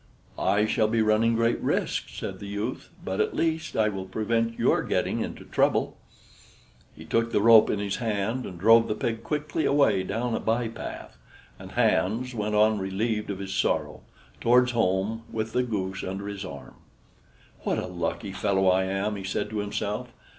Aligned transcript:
"I 0.39 0.65
shall 0.65 0.87
be 0.87 1.03
running 1.03 1.35
great 1.35 1.59
risks," 1.59 2.15
said 2.17 2.39
the 2.39 2.47
youth, 2.47 2.89
"but 3.05 3.21
at 3.21 3.35
least 3.35 3.77
I 3.77 3.87
will 3.89 4.05
prevent 4.07 4.57
your 4.57 4.81
getting 4.81 5.19
into 5.19 5.43
trouble." 5.45 5.95
He 6.95 7.05
took 7.05 7.31
the 7.31 7.39
rope 7.39 7.69
in 7.69 7.77
his 7.77 7.97
hand 7.97 8.47
and 8.47 8.59
drove 8.59 8.87
the 8.87 8.95
pig 8.95 9.21
quickly 9.23 9.63
away 9.63 10.01
down 10.01 10.33
a 10.33 10.39
by 10.39 10.69
path, 10.69 11.17
and 11.59 11.73
Hans 11.73 12.33
went 12.33 12.55
on 12.55 12.79
relieved 12.79 13.29
of 13.29 13.37
his 13.37 13.53
sorrow, 13.53 14.01
towards 14.39 14.71
home, 14.71 15.21
with 15.31 15.53
the 15.53 15.61
goose 15.61 16.03
under 16.03 16.27
his 16.27 16.43
arm. 16.43 16.77
"What 17.59 17.77
a 17.77 17.85
lucky 17.85 18.31
fellow 18.31 18.67
I 18.69 18.85
am!" 18.85 19.17
he 19.17 19.23
said 19.23 19.51
to 19.51 19.59
himself. 19.59 20.11